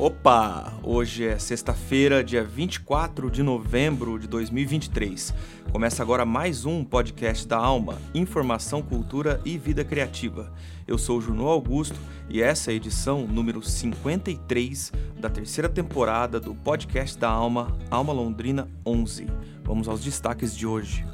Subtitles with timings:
[0.00, 0.72] Opa!
[0.82, 5.34] Hoje é sexta-feira, dia 24 de novembro de 2023.
[5.70, 10.54] Começa agora mais um podcast da Alma, Informação, Cultura e Vida Criativa.
[10.88, 12.00] Eu sou Juno Augusto
[12.30, 18.14] e essa é a edição número 53 da terceira temporada do podcast da Alma, Alma
[18.14, 19.26] Londrina 11.
[19.64, 21.04] Vamos aos destaques de hoje.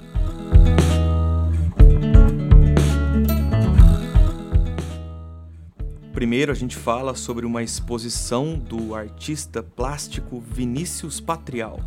[6.16, 11.78] Primeiro, a gente fala sobre uma exposição do artista plástico Vinícius Patrial.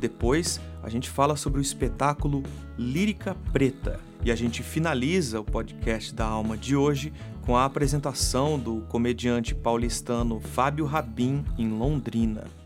[0.00, 2.42] Depois, a gente fala sobre o espetáculo
[2.78, 4.00] Lírica Preta.
[4.24, 7.12] E a gente finaliza o podcast da Alma de hoje
[7.42, 12.63] com a apresentação do comediante paulistano Fábio Rabin em Londrina.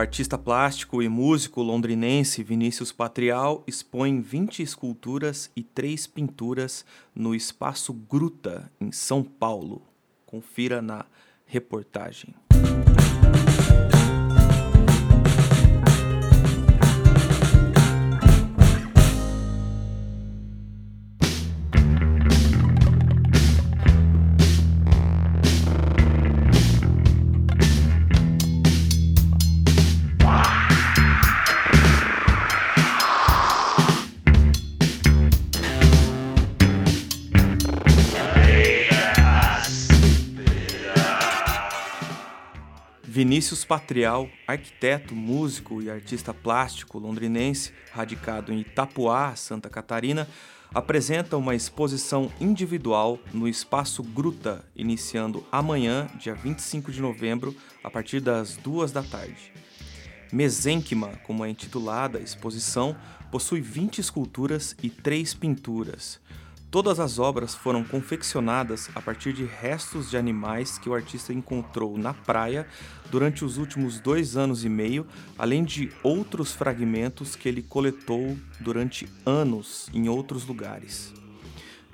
[0.00, 7.92] Artista plástico e músico londrinense Vinícius Patrial expõe 20 esculturas e 3 pinturas no Espaço
[7.92, 9.82] Gruta, em São Paulo.
[10.24, 11.04] Confira na
[11.44, 12.34] reportagem.
[43.40, 50.28] Vinícius Patrial, arquiteto, músico e artista plástico londrinense, radicado em Itapuá, Santa Catarina,
[50.74, 58.20] apresenta uma exposição individual no Espaço Gruta, iniciando amanhã, dia 25 de novembro, a partir
[58.20, 59.54] das duas da tarde.
[60.30, 62.94] Mesenquima, como é intitulada a exposição,
[63.32, 66.20] possui 20 esculturas e 3 pinturas.
[66.70, 71.98] Todas as obras foram confeccionadas a partir de restos de animais que o artista encontrou
[71.98, 72.64] na praia
[73.10, 75.04] durante os últimos dois anos e meio,
[75.36, 81.12] além de outros fragmentos que ele coletou durante anos em outros lugares.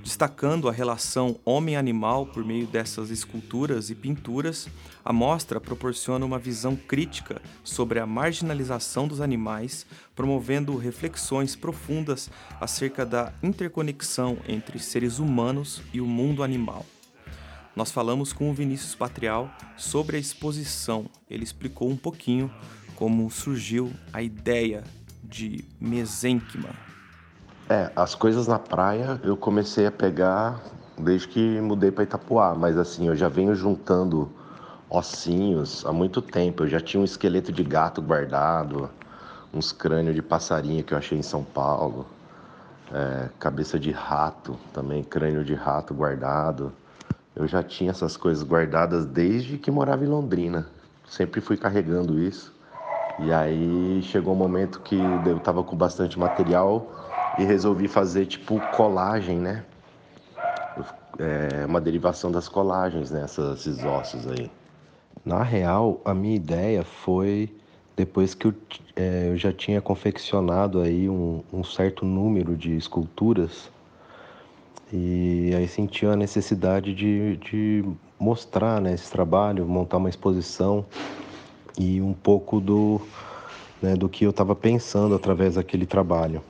[0.03, 4.69] Destacando a relação homem-animal por meio dessas esculturas e pinturas,
[5.07, 9.87] a mostra proporciona uma visão crítica sobre a marginalização dos animais,
[10.17, 12.29] promovendo reflexões profundas
[12.61, 16.85] acerca da interconexão entre seres humanos e o mundo animal.
[17.77, 21.07] Nós falamos com o Vinícius Patrial sobre a exposição.
[21.31, 22.53] Ele explicou um pouquinho
[22.97, 24.83] como surgiu a ideia
[25.23, 26.71] de mesenquima.
[27.69, 30.61] É, as coisas na praia eu comecei a pegar
[30.99, 34.33] desde que mudei para Itapuá, mas assim, eu já venho juntando
[34.89, 36.65] ossinhos há muito tempo.
[36.65, 38.91] Eu já tinha um esqueleto de gato guardado,
[39.53, 42.07] uns crânios de passarinho que eu achei em São Paulo,
[42.93, 46.73] é, cabeça de rato também, crânio de rato guardado.
[47.35, 50.67] Eu já tinha essas coisas guardadas desde que morava em Londrina.
[51.07, 52.55] Sempre fui carregando isso.
[53.19, 56.91] E aí chegou um momento que eu estava com bastante material
[57.39, 59.65] e resolvi fazer tipo colagem, né?
[61.19, 63.23] É uma derivação das colagens, né?
[63.23, 64.51] Essas, esses ossos aí.
[65.27, 67.53] Na real, a minha ideia foi
[67.97, 68.55] depois que eu,
[68.95, 73.69] é, eu já tinha confeccionado aí um, um, certo número de esculturas
[74.93, 77.85] e aí senti a necessidade de, de
[78.21, 80.87] mostrar né, esse trabalho, montar uma exposição
[81.77, 83.01] e um pouco do,
[83.83, 86.41] né, do que eu estava pensando através daquele trabalho.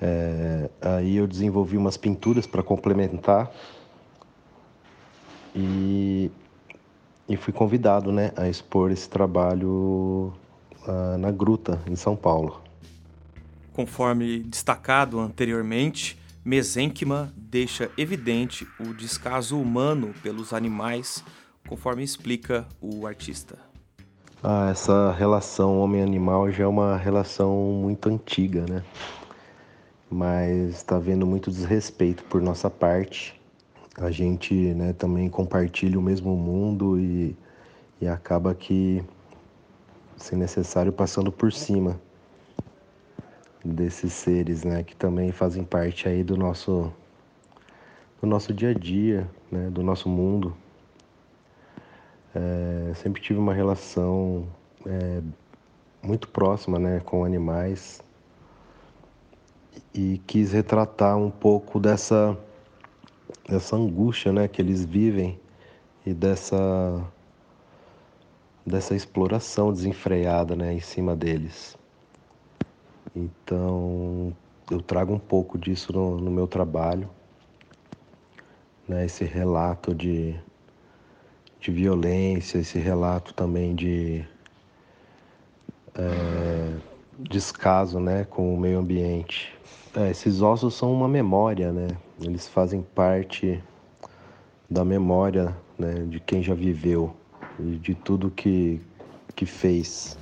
[0.00, 3.50] É, aí eu desenvolvi umas pinturas para complementar
[5.52, 6.30] e,
[7.30, 10.32] e fui convidado né, a expor esse trabalho
[10.86, 12.60] uh, na Gruta, em São Paulo.
[13.72, 21.24] Conforme destacado anteriormente, Mesenquima deixa evidente o descaso humano pelos animais,
[21.68, 23.56] conforme explica o artista.
[24.42, 28.82] Ah, essa relação homem-animal já é uma relação muito antiga, né?
[30.10, 33.39] mas está havendo muito desrespeito por nossa parte.
[34.00, 37.36] A gente né, também compartilha o mesmo mundo e,
[38.00, 39.04] e acaba que,
[40.16, 42.00] se necessário, passando por cima
[43.62, 46.90] desses seres né, que também fazem parte aí do nosso,
[48.22, 50.56] do nosso dia a dia, né, do nosso mundo.
[52.34, 54.48] É, sempre tive uma relação
[54.86, 55.20] é,
[56.02, 58.02] muito próxima né, com animais
[59.92, 62.34] e quis retratar um pouco dessa
[63.48, 65.38] dessa angústia, né, que eles vivem
[66.04, 67.04] e dessa
[68.64, 71.76] dessa exploração desenfreada, né, em cima deles.
[73.16, 74.32] Então,
[74.70, 77.08] eu trago um pouco disso no, no meu trabalho,
[78.86, 80.38] né, esse relato de,
[81.58, 84.24] de violência, esse relato também de
[85.94, 86.76] é,
[87.18, 89.52] descaso, né, com o meio ambiente.
[89.94, 91.88] É, esses ossos são uma memória, né?
[92.22, 93.62] Eles fazem parte
[94.68, 97.16] da memória né, de quem já viveu
[97.58, 98.80] e de tudo que,
[99.34, 100.16] que fez.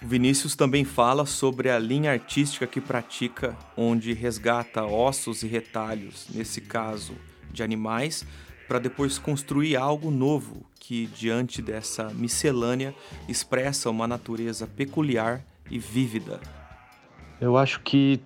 [0.00, 6.28] O Vinícius também fala sobre a linha artística que pratica, onde resgata ossos e retalhos,
[6.32, 7.14] nesse caso
[7.50, 8.24] de animais,
[8.68, 12.94] para depois construir algo novo que, diante dessa miscelânea,
[13.28, 16.38] expressa uma natureza peculiar e vívida.
[17.40, 18.20] Eu acho que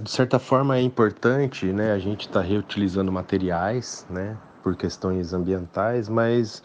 [0.00, 6.08] de certa forma é importante, né, a gente está reutilizando materiais, né, por questões ambientais,
[6.08, 6.62] mas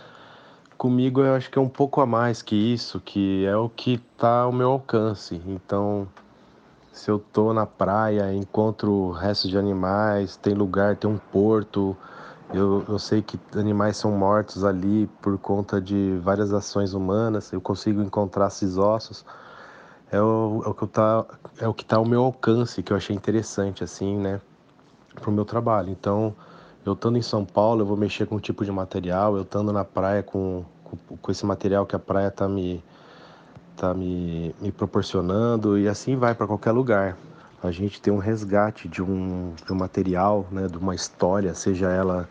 [0.78, 3.94] comigo eu acho que é um pouco a mais que isso, que é o que
[3.94, 5.42] está ao meu alcance.
[5.48, 6.08] Então,
[6.92, 11.98] se eu tô na praia, encontro restos de animais, tem lugar, tem um porto,
[12.54, 17.60] eu, eu sei que animais são mortos ali por conta de várias ações humanas, eu
[17.60, 19.26] consigo encontrar esses ossos
[20.12, 21.26] é o, é o que tá
[21.60, 24.40] é o que está ao meu alcance que eu achei interessante assim né
[25.16, 25.90] para o meu trabalho.
[25.90, 26.36] Então
[26.86, 29.74] eu estando em São Paulo eu vou mexer com um tipo de material eu estando
[29.74, 32.84] na praia com, com, com esse material que a praia está me
[33.76, 37.18] tá me, me proporcionando e assim vai para qualquer lugar.
[37.64, 41.90] A gente tem um resgate de um, de um material né de uma história seja
[41.90, 42.30] ela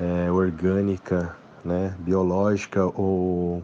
[0.00, 3.62] é, orgânica né biológica ou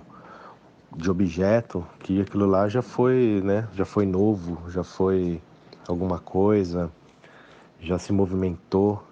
[0.96, 5.40] de objeto que aquilo lá já foi, né, já foi novo, já foi
[5.88, 6.90] alguma coisa,
[7.80, 9.02] já se movimentou,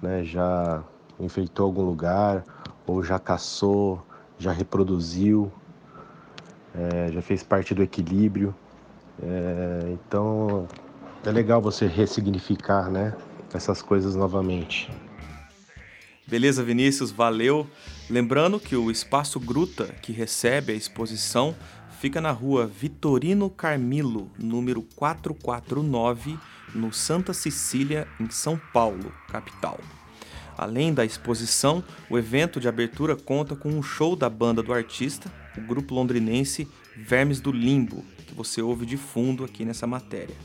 [0.00, 0.82] né, já
[1.18, 2.44] enfeitou algum lugar,
[2.86, 4.02] ou já caçou,
[4.38, 5.52] já reproduziu,
[6.74, 8.54] é, já fez parte do equilíbrio.
[9.22, 10.68] É, então
[11.24, 13.14] é legal você ressignificar né,
[13.52, 14.90] essas coisas novamente.
[16.26, 17.68] Beleza, Vinícius, valeu.
[18.08, 21.56] Lembrando que o Espaço Gruta, que recebe a exposição,
[22.00, 26.38] fica na rua Vitorino Carmilo, número 449,
[26.74, 29.78] no Santa Cecília, em São Paulo, capital.
[30.56, 35.32] Além da exposição, o evento de abertura conta com um show da banda do artista,
[35.56, 40.36] o grupo londrinense Vermes do Limbo, que você ouve de fundo aqui nessa matéria.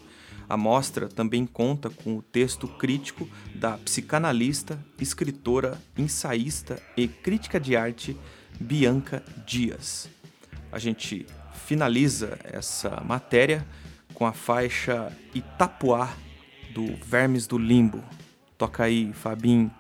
[0.48, 7.76] A mostra também conta com o texto crítico da psicanalista, escritora, ensaísta e crítica de
[7.76, 8.18] arte
[8.60, 10.10] Bianca Dias.
[10.72, 11.26] A gente
[11.66, 13.66] finaliza essa matéria
[14.14, 16.14] com a faixa Itapuá
[16.74, 18.04] do Vermes do Limbo.
[18.58, 19.72] Toca aí, Fabinho.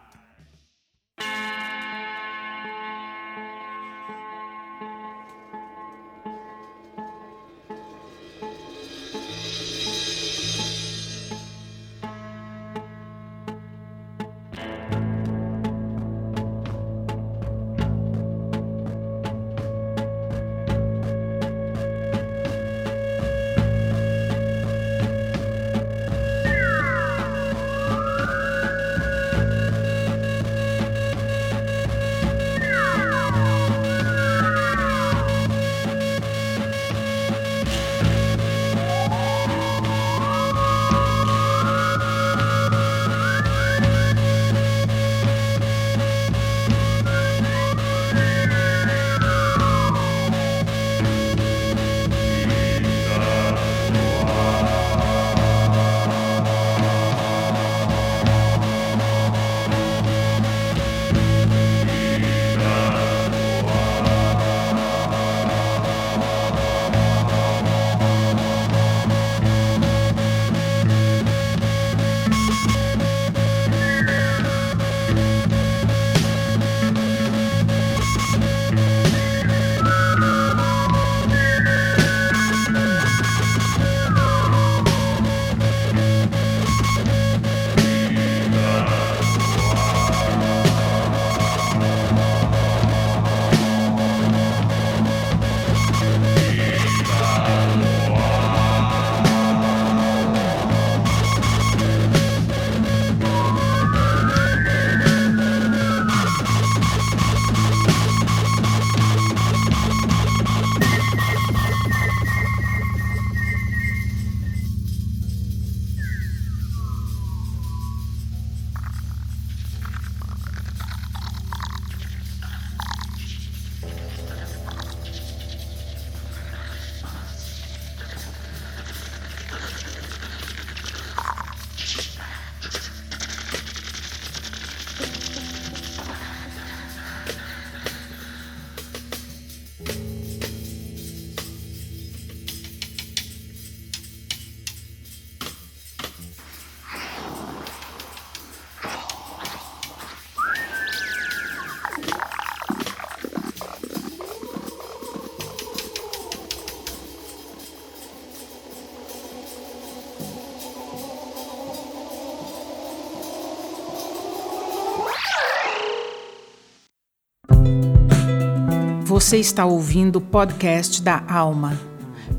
[169.15, 171.79] Você está ouvindo o podcast da Alma.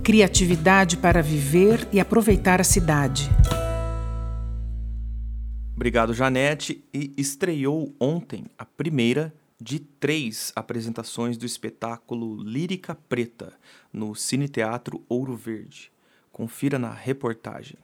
[0.05, 3.31] Criatividade para viver e aproveitar a cidade.
[5.75, 6.85] Obrigado, Janete.
[6.93, 13.55] E estreou ontem a primeira de três apresentações do espetáculo Lírica Preta
[13.91, 15.91] no Cine Teatro Ouro Verde.
[16.31, 17.79] Confira na reportagem.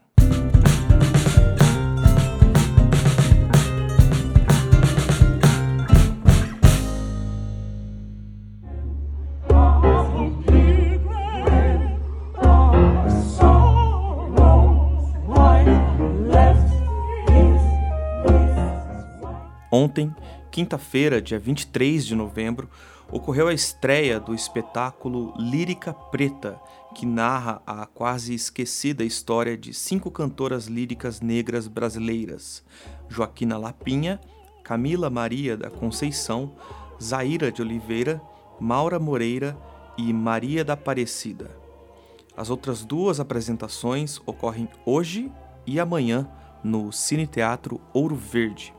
[19.93, 20.17] Ontem,
[20.51, 22.67] quinta-feira, dia 23 de novembro,
[23.11, 26.59] ocorreu a estreia do espetáculo Lírica Preta,
[26.95, 32.65] que narra a quase esquecida história de cinco cantoras líricas negras brasileiras:
[33.07, 34.19] Joaquina Lapinha,
[34.65, 36.55] Camila Maria da Conceição,
[36.99, 38.19] Zaira de Oliveira,
[38.59, 39.55] Maura Moreira
[39.99, 41.51] e Maria da Aparecida.
[42.35, 45.31] As outras duas apresentações ocorrem hoje
[45.67, 46.27] e amanhã
[46.65, 48.73] no Cine Teatro Ouro Verde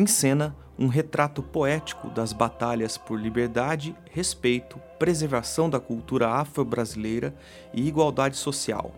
[0.00, 7.34] encena um retrato poético das batalhas por liberdade, respeito, preservação da cultura afro-brasileira
[7.74, 8.94] e igualdade social.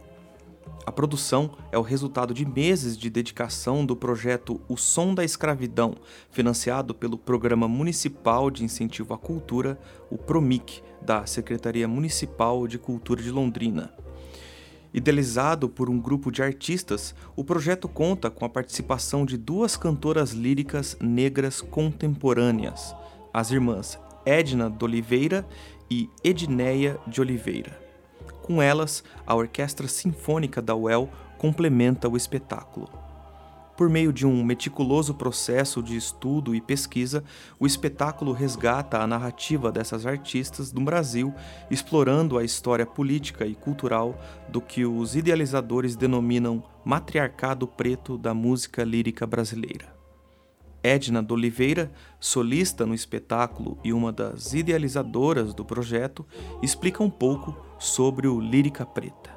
[0.87, 5.95] A produção é o resultado de meses de dedicação do projeto O Som da Escravidão,
[6.31, 9.79] financiado pelo Programa Municipal de Incentivo à Cultura,
[10.11, 13.93] o PROMIC, da Secretaria Municipal de Cultura de Londrina.
[14.95, 20.33] Idealizado por um grupo de artistas, o projeto conta com a participação de duas cantoras
[20.33, 22.95] líricas negras contemporâneas,
[23.33, 25.47] as irmãs Edna de Oliveira
[25.91, 27.81] e Edneia de Oliveira.
[28.43, 31.09] Com elas, a Orquestra Sinfônica da UEL
[31.39, 33.02] complementa o espetáculo.
[33.77, 37.25] Por meio de um meticuloso processo de estudo e pesquisa,
[37.59, 41.35] o espetáculo resgata a narrativa dessas artistas do Brasil,
[41.71, 48.85] explorando a história política e cultural do que os idealizadores denominam matriarcado preto da música
[48.85, 49.93] lírica brasileira.
[50.83, 56.27] Edna de Oliveira, solista no espetáculo e uma das idealizadoras do projeto,
[56.61, 59.32] explica um pouco sobre o Lírica Preta.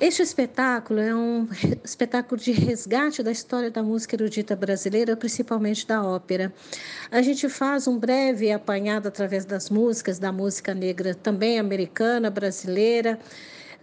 [0.00, 1.46] Este espetáculo é um
[1.84, 6.52] espetáculo de resgate da história da música erudita brasileira, principalmente da ópera.
[7.12, 13.20] A gente faz um breve apanhado através das músicas, da música negra também americana, brasileira,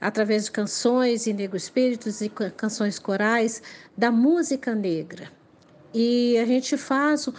[0.02, 3.64] através de canções e negro espíritos e canções corais
[3.98, 5.32] da música negra.
[5.94, 7.30] E a gente faz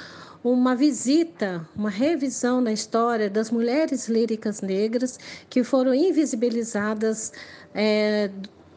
[0.43, 5.19] uma visita, uma revisão na história das mulheres líricas negras
[5.50, 7.33] que foram invisibilizadas
[7.75, 8.31] é,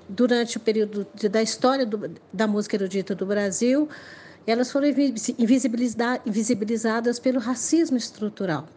[0.08, 3.90] durante o período de, da história do, da música erudita do Brasil,
[4.46, 8.68] elas foram invisibilizadas pelo racismo estrutural,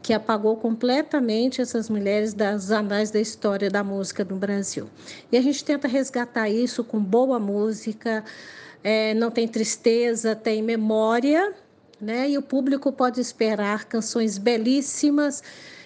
[0.00, 4.88] que apagou completamente essas mulheres das anais da história da música no Brasil.
[5.32, 8.24] E a gente tenta resgatar isso com boa música,
[8.84, 11.52] é, não tem tristeza, tem memória,
[12.00, 12.30] né?
[12.30, 15.42] E o público pode esperar canções belíssimas,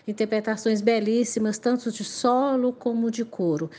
[0.07, 3.71] interpretações belíssimas, tanto de solo como de coro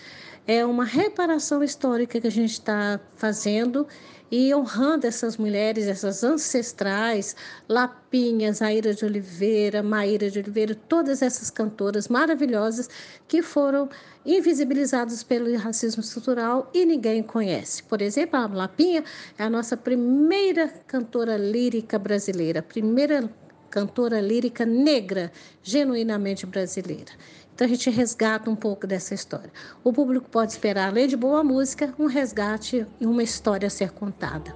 [0.48, 3.88] é uma reparação histórica que a gente está fazendo
[4.30, 7.36] e honrando essas mulheres, essas ancestrais,
[7.70, 12.90] Lapinhas, Aira de Oliveira, Maíra de Oliveira, todas essas cantoras maravilhosas
[13.28, 13.88] que foram
[14.26, 17.84] invisibilizadas pelo racismo estrutural e ninguém conhece.
[17.84, 19.04] Por exemplo, a Lapinha
[19.38, 23.30] é a nossa primeira cantora lírica brasileira, primeira
[23.70, 25.32] cantora lírica negra,
[25.62, 27.12] genuinamente brasileira.
[27.54, 29.52] Então a gente resgata um pouco dessa história.
[29.84, 33.92] O público pode esperar, além de boa música, um resgate e uma história a ser
[33.92, 34.56] contada.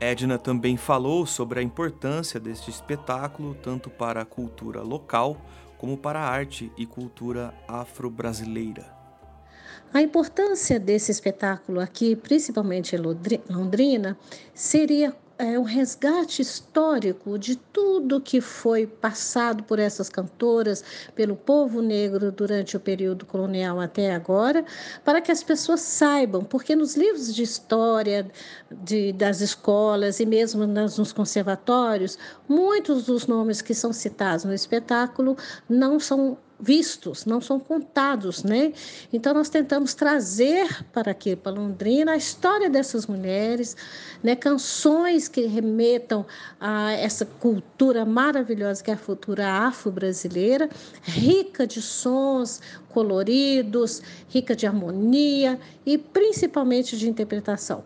[0.00, 5.36] Edna também falou sobre a importância deste espetáculo tanto para a cultura local
[5.76, 8.98] como para a arte e cultura afro-brasileira.
[9.92, 12.98] A importância desse espetáculo aqui, principalmente em
[13.48, 14.16] Londrina,
[14.54, 21.80] seria é, um resgate histórico de tudo que foi passado por essas cantoras, pelo povo
[21.80, 24.62] negro durante o período colonial até agora,
[25.02, 28.30] para que as pessoas saibam, porque nos livros de história
[28.70, 34.52] de, das escolas e mesmo nas, nos conservatórios, muitos dos nomes que são citados no
[34.52, 38.72] espetáculo não são vistos, não são contados, né?
[39.12, 43.76] Então nós tentamos trazer para aqui, para Londrina, a história dessas mulheres,
[44.22, 44.36] né?
[44.36, 46.26] Canções que remetam
[46.60, 50.68] a essa cultura maravilhosa que é a cultura afro-brasileira,
[51.02, 57.84] rica de sons coloridos, rica de harmonia e principalmente de interpretação.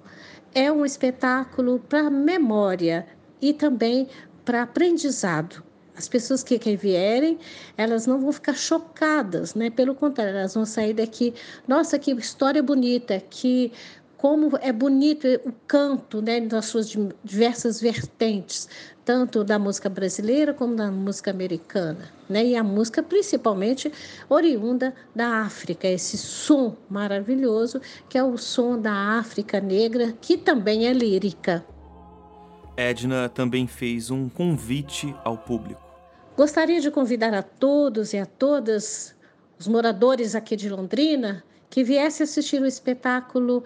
[0.54, 3.06] É um espetáculo para memória
[3.40, 4.08] e também
[4.44, 5.62] para aprendizado
[5.96, 7.38] As pessoas que, que vierem,
[7.76, 9.70] elas não vão ficar chocadas, né?
[9.70, 11.32] Pelo contrário, elas vão sair daqui,
[11.68, 13.72] nossa, que história bonita, que
[14.24, 18.66] como é bonito o canto, né, das suas diversas vertentes,
[19.04, 22.42] tanto da música brasileira como da música americana, né?
[22.42, 23.92] E a música principalmente
[24.26, 30.86] oriunda da África, esse som maravilhoso que é o som da África negra, que também
[30.86, 31.62] é lírica.
[32.78, 35.83] Edna também fez um convite ao público.
[36.36, 39.14] Gostaria de convidar a todos e a todas
[39.56, 43.62] os moradores aqui de Londrina que viessem assistir o espetáculo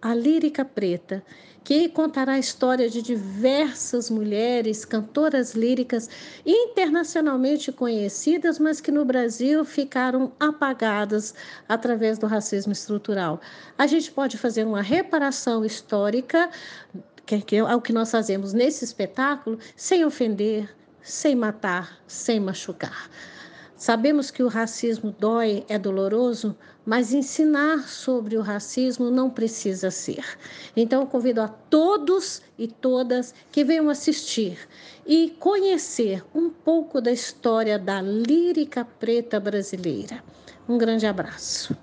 [0.00, 1.22] a Lírica Preta,
[1.62, 6.08] que contará a história de diversas mulheres, cantoras líricas
[6.46, 11.34] internacionalmente conhecidas, mas que no Brasil ficaram apagadas
[11.68, 13.42] através do racismo estrutural.
[13.76, 16.48] A gente pode fazer uma reparação histórica,
[17.26, 20.74] que é o que nós fazemos nesse espetáculo, sem ofender,
[21.06, 23.08] sem matar, sem machucar.
[23.76, 30.24] Sabemos que o racismo dói, é doloroso, mas ensinar sobre o racismo não precisa ser.
[30.74, 34.58] Então, eu convido a todos e todas que venham assistir
[35.06, 40.24] e conhecer um pouco da história da lírica preta brasileira.
[40.68, 41.76] Um grande abraço.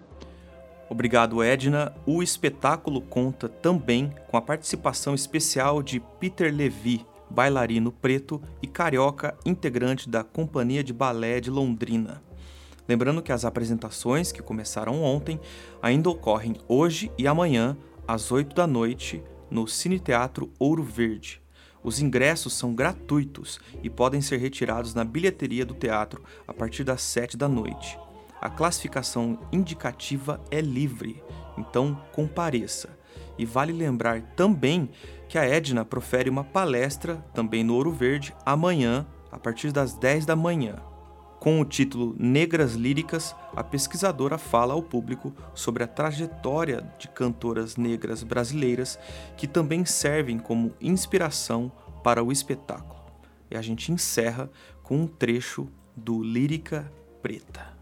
[0.90, 1.94] Obrigado, Edna.
[2.06, 9.36] O espetáculo conta também com a participação especial de Peter Levy, bailarino preto e carioca
[9.44, 12.22] integrante da Companhia de Balé de Londrina.
[12.88, 15.40] Lembrando que as apresentações, que começaram ontem,
[15.82, 17.76] ainda ocorrem hoje e amanhã,
[18.08, 21.42] às 8 da noite, no Cine Teatro Ouro Verde.
[21.84, 27.02] Os ingressos são gratuitos e podem ser retirados na bilheteria do teatro a partir das
[27.02, 27.98] 7 da noite.
[28.40, 31.24] A classificação indicativa é livre,
[31.58, 32.90] então compareça.
[33.38, 34.90] E vale lembrar também
[35.34, 40.28] que a Edna profere uma palestra, também no Ouro Verde, amanhã, a partir das 10
[40.28, 40.76] da manhã.
[41.40, 47.78] Com o título Negras Líricas, a pesquisadora fala ao público sobre a trajetória de cantoras
[47.78, 49.00] negras brasileiras
[49.36, 51.72] que também servem como inspiração
[52.04, 53.02] para o espetáculo.
[53.50, 54.52] E a gente encerra
[54.84, 55.68] com um trecho
[55.98, 56.94] do Lírica
[57.24, 57.74] Preta.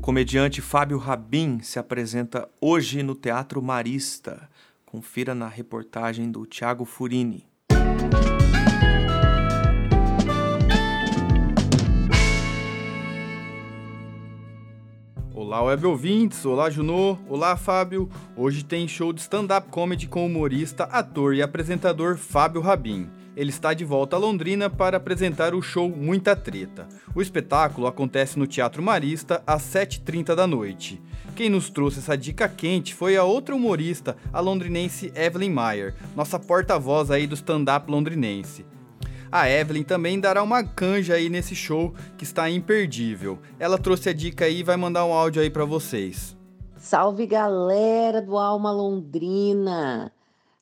[0.00, 4.48] Comediante Fábio Rabin se apresenta hoje no Teatro Marista.
[4.86, 7.46] Confira na reportagem do Tiago Furini.
[15.34, 16.44] Olá, web ouvintes.
[16.44, 17.18] Olá, Junô.
[17.28, 18.08] Olá, Fábio.
[18.36, 23.48] Hoje tem show de stand-up comedy com o humorista, ator e apresentador Fábio Rabin ele
[23.48, 26.86] está de volta a Londrina para apresentar o show Muita Treta.
[27.14, 31.00] O espetáculo acontece no Teatro Marista às 7h30 da noite.
[31.34, 36.38] Quem nos trouxe essa dica quente foi a outra humorista, a londrinense Evelyn Mayer, nossa
[36.38, 38.66] porta-voz aí do stand-up londrinense.
[39.32, 43.38] A Evelyn também dará uma canja aí nesse show que está imperdível.
[43.58, 46.36] Ela trouxe a dica aí e vai mandar um áudio aí para vocês.
[46.76, 50.12] Salve galera do Alma Londrina!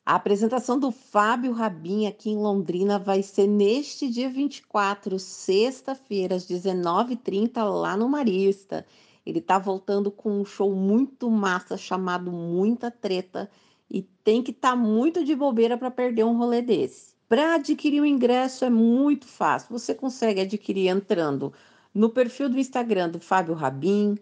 [0.09, 6.47] A apresentação do Fábio Rabin aqui em Londrina vai ser neste dia 24, sexta-feira, às
[6.47, 8.83] 19h30, lá no Marista.
[9.23, 13.51] Ele está voltando com um show muito massa chamado Muita Treta
[13.87, 17.13] e tem que estar tá muito de bobeira para perder um rolê desse.
[17.27, 19.69] Para adquirir o ingresso é muito fácil.
[19.69, 21.53] Você consegue adquirir entrando
[21.93, 24.17] no perfil do Instagram do Fábio Rabin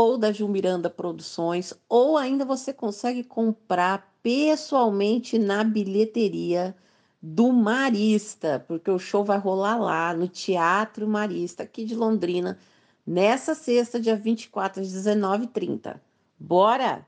[0.00, 6.74] ou da Ju Miranda Produções, ou ainda você consegue comprar pessoalmente na bilheteria
[7.20, 12.58] do Marista, porque o show vai rolar lá no Teatro Marista, aqui de Londrina,
[13.06, 16.00] nessa sexta, dia 24 às 19h30.
[16.38, 17.06] Bora!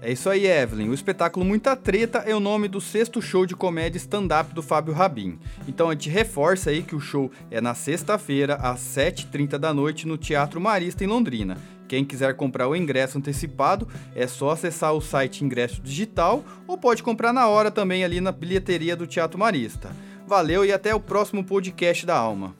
[0.00, 0.88] É isso aí, Evelyn.
[0.88, 4.94] O espetáculo Muita Treta é o nome do sexto show de comédia stand-up do Fábio
[4.94, 5.38] Rabin.
[5.66, 10.06] Então a gente reforça aí que o show é na sexta-feira, às 7h30 da noite,
[10.06, 11.56] no Teatro Marista, em Londrina.
[11.88, 17.02] Quem quiser comprar o ingresso antecipado é só acessar o site Ingresso Digital ou pode
[17.02, 19.90] comprar na hora também ali na bilheteria do Teatro Marista.
[20.26, 22.54] Valeu e até o próximo podcast da Alma.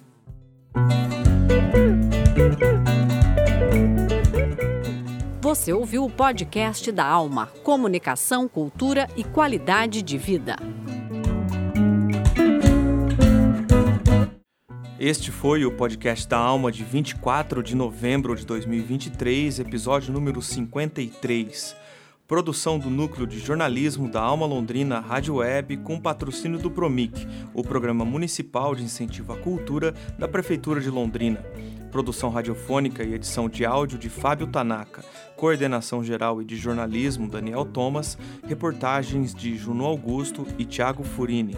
[5.48, 10.56] Você ouviu o podcast da Alma: Comunicação, Cultura e Qualidade de Vida.
[15.00, 21.74] Este foi o podcast da Alma de 24 de novembro de 2023, episódio número 53.
[22.28, 27.62] Produção do Núcleo de Jornalismo da Alma Londrina Rádio Web com patrocínio do Promic, o
[27.62, 31.42] Programa Municipal de Incentivo à Cultura da Prefeitura de Londrina.
[31.90, 35.02] Produção radiofônica e edição de áudio de Fábio Tanaka.
[35.36, 38.18] Coordenação geral e de jornalismo Daniel Thomas.
[38.46, 41.56] Reportagens de Juno Augusto e Tiago Furini.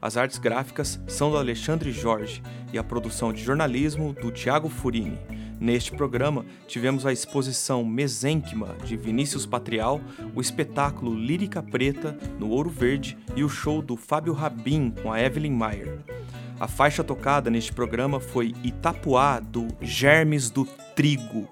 [0.00, 2.40] As artes gráficas são do Alexandre Jorge
[2.72, 5.18] e a produção de jornalismo do Tiago Furini.
[5.60, 10.00] Neste programa, tivemos a exposição Mesenquima de Vinícius Patrial,
[10.34, 15.20] o espetáculo Lírica Preta no Ouro Verde e o show do Fábio Rabin com a
[15.20, 15.98] Evelyn Mayer.
[16.58, 20.64] A faixa tocada neste programa foi Itapuá, do Germes do
[20.94, 21.48] Trigo.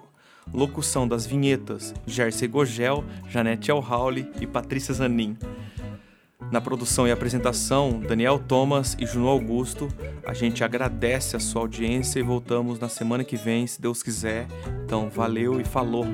[0.53, 5.37] Locução das vinhetas Jersey Gogel, Janete Alhauli e Patrícia Zanin.
[6.53, 9.87] Na produção e apresentação, Daniel Thomas e Juno Augusto.
[10.23, 14.45] A gente agradece a sua audiência e voltamos na semana que vem, se Deus quiser.
[14.85, 16.05] Então, valeu e falou!